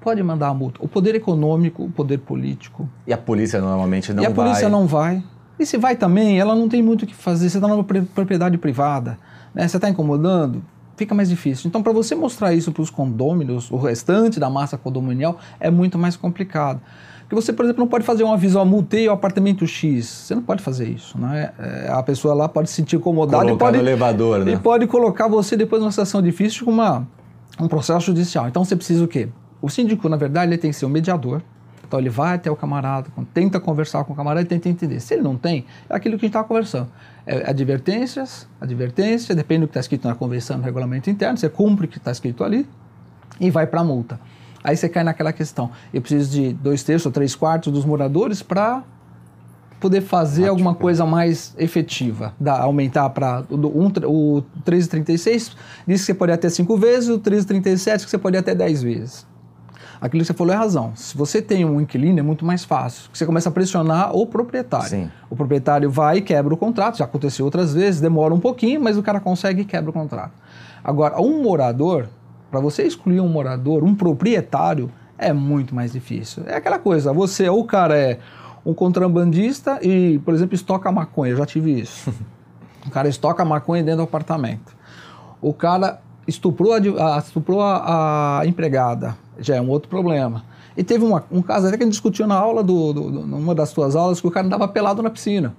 Pode 0.00 0.22
mandar 0.22 0.48
a 0.48 0.54
multa. 0.54 0.82
O 0.82 0.88
poder 0.88 1.14
econômico, 1.14 1.84
o 1.84 1.90
poder 1.90 2.18
político. 2.18 2.88
E 3.06 3.12
a 3.12 3.18
polícia 3.18 3.60
normalmente 3.60 4.10
não 4.14 4.22
vai. 4.22 4.24
E 4.24 4.26
a 4.26 4.34
vai. 4.34 4.46
polícia 4.46 4.68
não 4.70 4.86
vai. 4.86 5.22
E 5.58 5.66
se 5.66 5.76
vai 5.76 5.94
também, 5.94 6.40
ela 6.40 6.54
não 6.54 6.66
tem 6.66 6.82
muito 6.82 7.02
o 7.02 7.06
que 7.06 7.14
fazer. 7.14 7.50
Você 7.50 7.58
está 7.58 7.68
numa 7.68 7.84
propriedade 7.84 8.56
privada. 8.56 9.18
Né? 9.54 9.68
Você 9.68 9.76
está 9.76 9.90
incomodando 9.90 10.64
fica 11.00 11.14
mais 11.14 11.30
difícil. 11.30 11.66
Então, 11.66 11.82
para 11.82 11.92
você 11.92 12.14
mostrar 12.14 12.52
isso 12.52 12.70
para 12.70 12.82
os 12.82 12.90
condôminos, 12.90 13.70
o 13.70 13.76
restante 13.78 14.38
da 14.38 14.50
massa 14.50 14.76
condominial, 14.76 15.38
é 15.58 15.70
muito 15.70 15.98
mais 15.98 16.14
complicado. 16.14 16.78
Porque 17.22 17.34
você, 17.34 17.54
por 17.54 17.64
exemplo, 17.64 17.80
não 17.80 17.88
pode 17.88 18.04
fazer 18.04 18.22
um 18.22 18.30
aviso, 18.30 18.58
ó, 18.58 18.64
multei 18.64 19.08
o 19.08 19.12
apartamento 19.12 19.66
X. 19.66 20.06
Você 20.06 20.34
não 20.34 20.42
pode 20.42 20.62
fazer 20.62 20.88
isso, 20.88 21.18
né? 21.18 21.52
É, 21.58 21.88
a 21.90 22.02
pessoa 22.02 22.34
lá 22.34 22.48
pode 22.48 22.68
se 22.68 22.76
sentir 22.76 22.96
incomodada 22.96 23.44
Colocar 23.44 23.54
e 23.54 23.66
pode, 23.66 23.76
no 23.78 23.82
elevador, 23.82 24.44
né? 24.44 24.52
e 24.52 24.58
pode 24.58 24.86
colocar 24.86 25.26
você 25.26 25.56
depois 25.56 25.80
numa 25.80 25.90
situação 25.90 26.20
difícil 26.20 26.66
com 26.66 26.70
uma, 26.70 27.06
um 27.58 27.66
processo 27.66 28.06
judicial. 28.06 28.46
Então 28.46 28.62
você 28.62 28.76
precisa 28.76 29.02
o 29.02 29.08
quê? 29.08 29.28
O 29.62 29.70
síndico, 29.70 30.06
na 30.08 30.16
verdade, 30.16 30.52
ele 30.52 30.58
tem 30.58 30.70
que 30.70 30.76
ser 30.76 30.84
um 30.84 30.90
mediador. 30.90 31.40
Então 31.90 31.98
ele 31.98 32.08
vai 32.08 32.36
até 32.36 32.48
o 32.48 32.54
camarada, 32.54 33.08
tenta 33.34 33.58
conversar 33.58 34.04
com 34.04 34.12
o 34.12 34.16
camarada 34.16 34.42
e 34.42 34.44
tenta 34.44 34.68
entender. 34.68 35.00
Se 35.00 35.14
ele 35.14 35.24
não 35.24 35.36
tem, 35.36 35.66
é 35.88 35.96
aquilo 35.96 36.16
que 36.16 36.24
a 36.24 36.28
gente 36.28 36.30
estava 36.30 36.46
conversando. 36.46 36.88
É 37.26 37.50
advertências, 37.50 38.46
advertência, 38.60 39.34
depende 39.34 39.62
do 39.62 39.66
que 39.66 39.70
está 39.72 39.80
escrito 39.80 40.06
na 40.06 40.14
convenção, 40.14 40.56
no 40.58 40.62
regulamento 40.62 41.10
interno, 41.10 41.36
você 41.36 41.48
cumpre 41.48 41.86
o 41.86 41.88
que 41.88 41.98
está 41.98 42.12
escrito 42.12 42.44
ali 42.44 42.64
e 43.40 43.50
vai 43.50 43.66
para 43.66 43.80
a 43.80 43.84
multa. 43.84 44.20
Aí 44.62 44.76
você 44.76 44.88
cai 44.88 45.02
naquela 45.02 45.32
questão. 45.32 45.72
Eu 45.92 46.00
preciso 46.00 46.30
de 46.30 46.52
dois 46.52 46.84
terços 46.84 47.06
ou 47.06 47.10
três 47.10 47.34
quartos 47.34 47.72
dos 47.72 47.84
moradores 47.84 48.40
para 48.40 48.84
poder 49.80 50.02
fazer 50.02 50.46
alguma 50.46 50.76
coisa 50.76 51.04
mais 51.04 51.56
efetiva. 51.58 52.34
Da, 52.38 52.60
aumentar 52.60 53.10
para 53.10 53.42
um, 53.50 53.88
o 54.06 54.44
1336 54.58 55.56
diz 55.88 56.02
que 56.02 56.06
você 56.06 56.14
pode 56.14 56.30
até 56.30 56.48
cinco 56.48 56.76
vezes, 56.76 57.08
o 57.08 57.14
1337 57.14 58.04
que 58.04 58.10
você 58.10 58.18
pode 58.18 58.36
até 58.36 58.54
dez 58.54 58.80
vezes. 58.80 59.28
Aquilo 60.00 60.22
que 60.22 60.26
você 60.26 60.32
falou 60.32 60.54
é 60.54 60.56
razão. 60.56 60.92
Se 60.94 61.16
você 61.16 61.42
tem 61.42 61.64
um 61.64 61.80
inquilino, 61.80 62.18
é 62.18 62.22
muito 62.22 62.44
mais 62.44 62.64
fácil. 62.64 63.10
Você 63.12 63.26
começa 63.26 63.50
a 63.50 63.52
pressionar 63.52 64.16
o 64.16 64.26
proprietário. 64.26 64.88
Sim. 64.88 65.10
O 65.28 65.36
proprietário 65.36 65.90
vai 65.90 66.18
e 66.18 66.20
quebra 66.22 66.54
o 66.54 66.56
contrato. 66.56 66.96
Já 66.96 67.04
aconteceu 67.04 67.44
outras 67.44 67.74
vezes, 67.74 68.00
demora 68.00 68.32
um 68.32 68.40
pouquinho, 68.40 68.80
mas 68.80 68.96
o 68.96 69.02
cara 69.02 69.20
consegue 69.20 69.62
e 69.62 69.64
quebra 69.64 69.90
o 69.90 69.92
contrato. 69.92 70.32
Agora, 70.82 71.20
um 71.20 71.42
morador, 71.42 72.08
para 72.50 72.60
você 72.60 72.82
excluir 72.84 73.20
um 73.20 73.28
morador, 73.28 73.84
um 73.84 73.94
proprietário, 73.94 74.90
é 75.18 75.34
muito 75.34 75.74
mais 75.74 75.92
difícil. 75.92 76.44
É 76.46 76.56
aquela 76.56 76.78
coisa, 76.78 77.12
você, 77.12 77.46
ou 77.48 77.60
o 77.60 77.64
cara 77.64 77.94
é 77.94 78.18
um 78.64 78.72
contrabandista 78.72 79.78
e, 79.82 80.18
por 80.24 80.32
exemplo, 80.32 80.54
estoca 80.54 80.90
maconha, 80.90 81.32
eu 81.32 81.36
já 81.36 81.44
tive 81.44 81.78
isso. 81.78 82.12
o 82.86 82.90
cara 82.90 83.08
estoca 83.08 83.44
maconha 83.44 83.82
dentro 83.82 83.98
do 83.98 84.04
apartamento. 84.04 84.74
O 85.42 85.52
cara 85.52 86.00
estuprou 86.26 86.72
a, 86.72 87.18
estuprou 87.18 87.60
a, 87.60 88.40
a 88.40 88.46
empregada, 88.46 89.16
já 89.40 89.56
é 89.56 89.60
um 89.60 89.68
outro 89.68 89.88
problema. 89.88 90.44
E 90.76 90.84
teve 90.84 91.04
uma, 91.04 91.24
um 91.30 91.42
caso 91.42 91.66
até 91.66 91.76
que 91.76 91.82
a 91.82 91.86
gente 91.86 91.94
discutiu 91.94 92.26
na 92.26 92.34
aula, 92.34 92.62
do, 92.62 92.92
do, 92.92 93.10
numa 93.10 93.54
das 93.54 93.70
suas 93.70 93.96
aulas, 93.96 94.20
que 94.20 94.26
o 94.26 94.30
cara 94.30 94.46
andava 94.46 94.68
pelado 94.68 95.02
na 95.02 95.10
piscina. 95.10 95.54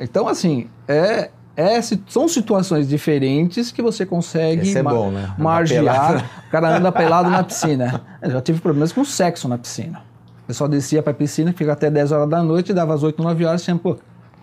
Então, 0.00 0.28
assim, 0.28 0.68
é, 0.86 1.30
é, 1.56 1.80
são 2.06 2.28
situações 2.28 2.88
diferentes 2.88 3.70
que 3.70 3.82
você 3.82 4.06
consegue 4.06 4.76
é 4.76 4.82
bom, 4.82 5.10
né? 5.10 5.34
margear. 5.38 6.30
O 6.46 6.50
cara 6.50 6.76
anda 6.76 6.92
pelado 6.92 7.30
na 7.30 7.42
piscina. 7.42 8.02
Eu 8.20 8.30
já 8.30 8.40
tive 8.40 8.60
problemas 8.60 8.92
com 8.92 9.04
sexo 9.04 9.48
na 9.48 9.58
piscina. 9.58 10.02
O 10.44 10.46
pessoal 10.46 10.68
descia 10.68 11.02
para 11.02 11.12
a 11.12 11.14
piscina, 11.14 11.52
fica 11.52 11.72
até 11.72 11.90
10 11.90 12.12
horas 12.12 12.28
da 12.28 12.42
noite, 12.42 12.72
dava 12.72 12.94
às 12.94 13.02
8, 13.02 13.22
9 13.22 13.44
horas, 13.44 13.62
tinha 13.62 13.78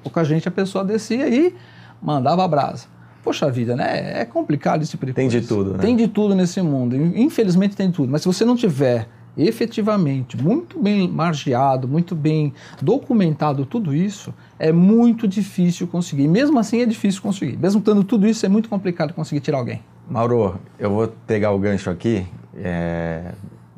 pouca 0.04 0.24
gente, 0.24 0.48
a 0.48 0.52
pessoa 0.52 0.84
descia 0.84 1.28
e 1.28 1.56
mandava 2.02 2.44
a 2.44 2.48
brasa. 2.48 2.88
Poxa 3.24 3.50
vida, 3.52 3.76
né? 3.76 4.22
É 4.22 4.26
complicado 4.26 4.82
esse 4.82 4.92
tipo 4.92 5.06
de 5.06 5.14
Tem 5.14 5.28
de 5.28 5.42
tudo, 5.42 5.74
né? 5.74 5.80
Tem 5.80 5.96
de 5.96 6.08
tudo 6.08 6.36
nesse 6.36 6.62
mundo. 6.62 6.96
Infelizmente 6.96 7.76
tem 7.76 7.92
tudo. 7.92 8.12
Mas 8.12 8.22
se 8.22 8.28
você 8.28 8.46
não 8.46 8.56
tiver 8.56 9.08
efetivamente 9.38 10.36
muito 10.42 10.80
bem 10.80 11.08
margeado, 11.08 11.88
muito 11.88 12.16
bem 12.16 12.54
documentado 12.82 13.66
tudo 13.66 13.96
isso, 13.96 14.34
é 14.58 14.72
muito 14.72 15.28
difícil 15.28 15.88
conseguir. 15.88 16.28
Mesmo 16.28 16.60
assim 16.60 16.82
é 16.82 16.86
difícil 16.86 17.22
conseguir. 17.22 17.58
Mesmo 17.58 17.82
tendo 17.82 18.04
tudo 18.04 18.28
isso, 18.28 18.46
é 18.46 18.50
muito 18.50 18.70
complicado 18.70 19.14
conseguir 19.14 19.42
tirar 19.42 19.60
alguém. 19.60 19.82
Mauro, 20.10 20.60
eu 20.78 20.90
vou 20.90 21.08
pegar 21.28 21.52
o 21.52 21.60
gancho 21.60 21.90
aqui, 21.90 22.26
é, 22.56 23.32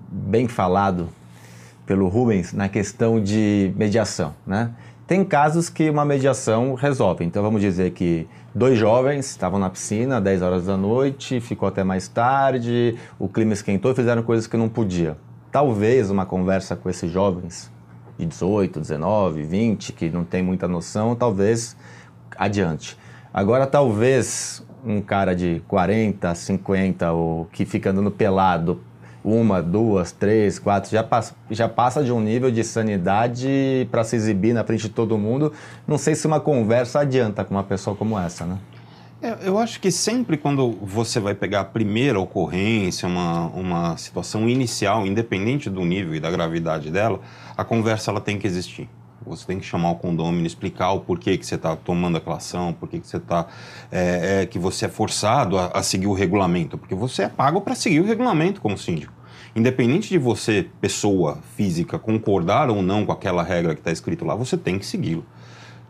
bem 0.10 0.48
falado 0.48 1.10
pelo 1.86 2.07
Rubens, 2.07 2.53
na 2.53 2.69
questão 2.69 3.21
de 3.21 3.74
mediação. 3.75 4.33
Né? 4.48 4.71
Tem 5.11 5.25
casos 5.25 5.67
que 5.67 5.89
uma 5.89 6.05
mediação 6.05 6.73
resolve. 6.73 7.25
Então 7.25 7.43
vamos 7.43 7.59
dizer 7.59 7.91
que 7.91 8.29
dois 8.55 8.79
jovens 8.79 9.29
estavam 9.29 9.59
na 9.59 9.69
piscina 9.69 10.21
10 10.21 10.41
horas 10.41 10.65
da 10.67 10.77
noite, 10.77 11.41
ficou 11.41 11.67
até 11.67 11.83
mais 11.83 12.07
tarde, 12.07 12.95
o 13.19 13.27
clima 13.27 13.51
esquentou 13.51 13.91
e 13.91 13.93
fizeram 13.93 14.23
coisas 14.23 14.47
que 14.47 14.55
não 14.55 14.69
podia. 14.69 15.17
Talvez 15.51 16.09
uma 16.09 16.25
conversa 16.25 16.77
com 16.77 16.89
esses 16.89 17.11
jovens 17.11 17.69
de 18.17 18.25
18, 18.25 18.79
19, 18.79 19.43
20, 19.43 19.91
que 19.91 20.09
não 20.09 20.23
tem 20.23 20.41
muita 20.41 20.65
noção, 20.65 21.13
talvez 21.13 21.75
adiante. 22.37 22.97
Agora, 23.33 23.67
talvez 23.67 24.65
um 24.81 25.01
cara 25.01 25.35
de 25.35 25.61
40, 25.67 26.33
50, 26.33 27.11
ou 27.11 27.49
que 27.51 27.65
fica 27.65 27.89
andando 27.89 28.11
pelado, 28.11 28.79
uma, 29.23 29.61
duas, 29.61 30.11
três, 30.11 30.57
quatro, 30.57 30.89
já 30.89 31.03
passa, 31.03 31.35
já 31.49 31.69
passa 31.69 32.03
de 32.03 32.11
um 32.11 32.19
nível 32.19 32.51
de 32.51 32.63
sanidade 32.63 33.87
para 33.91 34.03
se 34.03 34.15
exibir 34.15 34.53
na 34.53 34.63
frente 34.63 34.81
de 34.81 34.89
todo 34.89 35.17
mundo. 35.17 35.53
Não 35.87 35.97
sei 35.97 36.15
se 36.15 36.25
uma 36.27 36.39
conversa 36.39 36.99
adianta 36.99 37.43
com 37.43 37.53
uma 37.53 37.63
pessoa 37.63 37.95
como 37.95 38.17
essa, 38.17 38.45
né? 38.45 38.57
É, 39.21 39.37
eu 39.47 39.59
acho 39.59 39.79
que 39.79 39.91
sempre 39.91 40.35
quando 40.35 40.71
você 40.81 41.19
vai 41.19 41.35
pegar 41.35 41.59
a 41.59 41.65
primeira 41.65 42.19
ocorrência, 42.19 43.07
uma, 43.07 43.47
uma 43.49 43.97
situação 43.97 44.49
inicial, 44.49 45.05
independente 45.05 45.69
do 45.69 45.85
nível 45.85 46.15
e 46.15 46.19
da 46.19 46.31
gravidade 46.31 46.89
dela, 46.89 47.19
a 47.55 47.63
conversa 47.63 48.09
ela 48.09 48.19
tem 48.19 48.39
que 48.39 48.47
existir. 48.47 48.89
Você 49.25 49.45
tem 49.45 49.59
que 49.59 49.65
chamar 49.65 49.91
o 49.91 49.95
condômino, 49.95 50.45
explicar 50.45 50.91
o 50.91 51.01
porquê 51.01 51.37
que 51.37 51.45
você 51.45 51.55
está 51.55 51.75
tomando 51.75 52.17
aquela 52.17 52.37
ação, 52.37 52.73
porquê 52.73 52.99
que 52.99 53.07
você 53.07 53.17
está 53.17 53.47
é, 53.91 54.41
é, 54.41 54.45
que 54.45 54.57
você 54.57 54.85
é 54.85 54.89
forçado 54.89 55.57
a, 55.57 55.67
a, 55.67 55.83
seguir 55.83 56.07
o 56.07 56.13
regulamento, 56.13 56.77
porque 56.77 56.95
você 56.95 57.23
é 57.23 57.29
pago 57.29 57.61
para 57.61 57.75
seguir 57.75 57.99
o 57.99 58.05
regulamento 58.05 58.59
como 58.59 58.77
síndico. 58.77 59.13
Independente 59.55 60.09
de 60.09 60.17
você, 60.17 60.67
pessoa 60.79 61.39
física, 61.55 61.99
concordar 61.99 62.69
ou 62.69 62.81
não 62.81 63.05
com 63.05 63.11
aquela 63.11 63.43
regra 63.43 63.73
que 63.73 63.81
está 63.81 63.91
escrito 63.91 64.25
lá, 64.25 64.33
você 64.33 64.57
tem 64.57 64.79
que 64.79 64.85
segui-lo. 64.85 65.25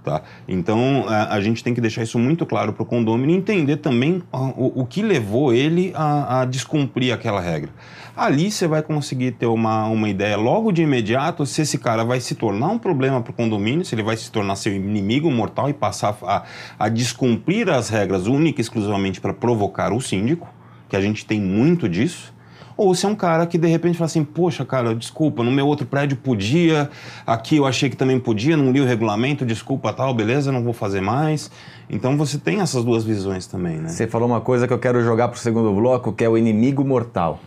Tá? 0.04 0.24
Então 0.48 1.06
a, 1.08 1.36
a, 1.36 1.42
gente 1.42 1.64
tem 1.64 1.76
que 1.76 1.82
deixar 1.82 2.02
isso 2.02 2.18
muito 2.18 2.44
claro 2.44 2.74
para 2.74 2.82
o 2.82 2.86
condomínio 2.88 3.36
e 3.36 3.38
entender 3.38 3.78
também 3.78 4.24
o, 4.32 4.82
o 4.82 4.86
que 4.86 5.04
levou 5.04 5.54
ele 5.54 5.92
a, 5.94 6.42
a, 6.42 6.46
descumprir 6.46 7.14
aquela 7.14 7.40
regra. 7.40 7.70
Ali 8.18 8.50
você 8.50 8.68
vai 8.68 8.82
conseguir 8.82 9.34
ter 9.34 9.46
uma, 9.46 9.86
uma 9.86 10.10
ideia 10.10 10.36
logo 10.38 10.72
de 10.72 10.82
imediato 10.82 11.46
se 11.46 11.62
esse 11.62 11.78
cara 11.78 12.04
vai 12.04 12.20
se 12.20 12.34
tornar 12.34 12.70
um 12.70 12.80
problema 12.80 13.22
para 13.22 13.30
o 13.30 13.34
condomínio, 13.34 13.86
se 13.86 13.94
ele 13.94 14.02
vai 14.02 14.18
se 14.18 14.32
tornar 14.32 14.56
seu 14.56 14.74
inimigo 14.74 15.30
mortal 15.30 15.70
e 15.70 15.74
passar 15.74 16.18
a, 16.24 16.46
a 16.80 16.90
descumprir 16.90 17.70
as 17.70 17.90
regras 17.90 18.26
única 18.26 18.60
e 18.60 18.64
exclusivamente 18.64 19.22
para 19.22 19.36
provocar 19.36 19.94
o 19.94 20.02
síndico, 20.02 20.50
que 20.90 20.96
a 20.96 21.02
gente 21.02 21.28
tem 21.28 21.40
muito 21.40 21.88
disso 21.88 22.34
ou 22.82 22.96
se 22.96 23.06
é 23.06 23.10
um 23.10 23.16
cara 23.16 23.46
que 23.46 23.58
de 23.58 23.68
repente 23.68 23.98
fala 23.98 24.08
assim, 24.08 24.24
poxa, 24.24 24.66
cara, 24.66 24.96
desculpa, 24.96 25.44
no 25.44 25.52
meu 25.52 25.68
outro 25.68 25.86
prédio 25.86 26.18
podia, 26.18 26.90
aqui 27.26 27.58
eu 27.58 27.66
achei 27.66 27.90
que 27.90 27.96
também 27.96 28.20
podia, 28.20 28.58
não 28.58 28.72
li 28.72 28.82
o 28.82 28.86
regulamento, 28.86 29.46
desculpa 29.46 29.94
tal, 29.94 30.14
beleza, 30.14 30.52
não 30.52 30.64
vou 30.64 30.74
fazer 30.74 31.02
mais. 31.02 31.52
Então 31.90 32.18
você 32.18 32.38
tem 32.38 32.60
essas 32.60 32.84
duas 32.84 33.04
visões 33.04 33.46
também, 33.46 33.78
né? 33.78 33.90
Você 33.90 34.08
falou 34.08 34.28
uma 34.28 34.42
coisa 34.42 34.68
que 34.68 34.74
eu 34.74 34.80
quero 34.80 35.04
jogar 35.04 35.28
para 35.28 35.38
o 35.38 35.40
segundo 35.40 35.72
bloco, 35.74 36.12
que 36.12 36.24
é 36.24 36.30
o 36.30 36.38
inimigo 36.38 36.84
mortal. 36.84 37.40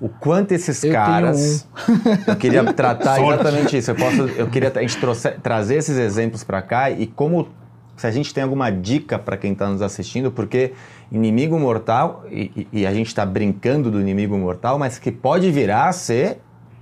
O 0.00 0.08
quanto 0.08 0.52
esses 0.52 0.84
eu 0.84 0.92
caras. 0.92 1.66
Um. 1.88 2.30
eu 2.30 2.36
queria 2.36 2.62
tratar 2.72 3.20
exatamente 3.20 3.78
isso. 3.78 3.90
Eu, 3.90 3.94
posso, 3.94 4.22
eu 4.36 4.46
queria 4.48 4.70
a 4.74 4.80
gente 4.80 4.98
trouxe, 4.98 5.30
trazer 5.42 5.76
esses 5.76 5.96
exemplos 5.96 6.44
para 6.44 6.62
cá 6.62 6.90
e 6.90 7.06
como. 7.06 7.48
Se 7.96 8.06
a 8.06 8.10
gente 8.10 8.32
tem 8.32 8.42
alguma 8.42 8.70
dica 8.70 9.18
para 9.18 9.36
quem 9.36 9.52
está 9.52 9.68
nos 9.68 9.80
assistindo, 9.80 10.30
porque 10.30 10.72
inimigo 11.10 11.58
mortal, 11.58 12.24
e, 12.30 12.66
e 12.72 12.86
a 12.86 12.92
gente 12.92 13.06
está 13.06 13.24
brincando 13.24 13.90
do 13.90 14.00
inimigo 14.00 14.36
mortal, 14.36 14.78
mas 14.78 14.98
que 14.98 15.10
pode 15.10 15.50
virar 15.50 15.88
a 15.88 15.92
ser 15.92 16.38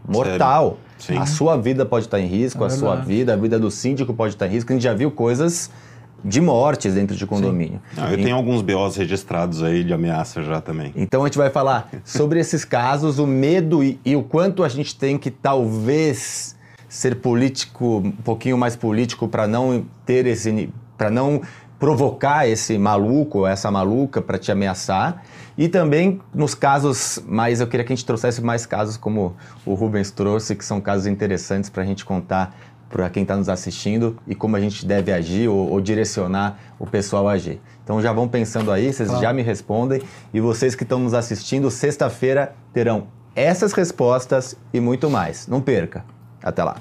mortal. 0.07 0.79
A 1.19 1.27
sua 1.27 1.57
vida 1.57 1.85
pode 1.85 2.07
estar 2.07 2.17
tá 2.17 2.23
em 2.23 2.27
risco, 2.27 2.63
é 2.65 2.67
a 2.67 2.71
sua 2.71 2.97
vida, 2.97 3.35
a 3.35 3.37
vida 3.37 3.59
do 3.59 3.71
síndico 3.71 4.15
pode 4.15 4.35
estar 4.35 4.47
tá 4.47 4.51
em 4.51 4.55
risco. 4.55 4.73
A 4.73 4.75
gente 4.75 4.83
já 4.83 4.95
viu 4.95 5.11
coisas 5.11 5.71
de 6.25 6.41
mortes 6.41 6.95
dentro 6.95 7.15
de 7.15 7.27
condomínio. 7.27 7.81
Não, 7.95 8.09
eu 8.09 8.17
tenho 8.17 8.35
alguns 8.35 8.63
BOs 8.63 8.97
registrados 8.97 9.63
aí 9.63 9.85
de 9.85 9.93
ameaça 9.93 10.43
já 10.43 10.61
também. 10.61 10.93
Então 10.97 11.23
a 11.23 11.27
gente 11.27 11.37
vai 11.37 11.51
falar 11.51 11.91
sobre 12.03 12.41
esses 12.41 12.65
casos, 12.65 13.19
o 13.19 13.27
medo 13.27 13.85
e, 13.85 14.01
e, 14.05 14.17
o 14.17 14.23
quanto 14.23 14.65
a 14.65 14.69
gente 14.69 14.97
tem 14.97 15.19
que 15.19 15.31
talvez 15.31 16.57
ser 16.89 17.17
político, 17.17 17.99
um 17.99 18.11
pouquinho 18.11 18.57
mais 18.57 18.75
político 18.75 19.29
para 19.29 19.47
não 19.47 19.85
ter 20.07 20.27
esse, 20.27 20.71
para 20.97 21.11
não 21.11 21.43
provocar 21.79 22.49
esse 22.49 22.79
maluco, 22.79 23.47
essa 23.47 23.71
maluca 23.71 24.23
para 24.23 24.39
te 24.39 24.51
ameaçar. 24.51 25.23
E 25.57 25.69
também 25.69 26.21
nos 26.35 26.55
casos 26.55 27.23
mais, 27.27 27.61
eu 27.61 27.67
queria 27.67 27.85
que 27.85 27.93
a 27.93 27.97
gente 27.97 28.07
trouxesse 28.07 28.43
mais 28.43 28.67
casos 28.67 28.97
como 28.97 29.37
o 29.65 29.75
Rubens 29.75 30.11
trouxe, 30.11 30.55
que 30.55 30.65
são 30.65 30.81
casos 30.81 31.07
interessantes 31.07 31.71
para 31.71 31.83
a 31.83 31.87
gente 31.87 32.05
contar 32.05 32.57
para 32.89 33.11
quem 33.11 33.23
está 33.23 33.37
nos 33.37 33.49
assistindo 33.49 34.17
e 34.27 34.37
como 34.37 34.55
a 34.57 34.61
gente 34.61 34.87
deve 34.87 35.13
agir 35.13 35.49
ou, 35.49 35.69
ou, 35.69 35.81
direcionar 35.81 36.59
o 36.79 36.87
pessoal 36.87 37.29
a 37.29 37.33
agir. 37.33 37.61
Então 37.83 38.01
já 38.01 38.13
vão 38.13 38.29
pensando 38.29 38.71
aí, 38.71 38.93
vocês 38.93 39.11
ah. 39.11 39.21
já 39.21 39.33
me 39.33 39.43
respondem. 39.43 40.01
E 40.33 40.41
vocês 40.41 40.75
que 40.77 40.85
estão 40.85 41.01
nos 41.01 41.13
assistindo, 41.13 41.71
sexta-feira 41.71 42.55
terão 42.73 43.09
essas 43.35 43.73
respostas 43.73 44.57
e 44.73 44.79
muito 44.79 45.11
mais. 45.11 45.49
Não 45.49 45.61
perca. 45.61 46.05
Até 46.43 46.63
lá. 46.63 46.77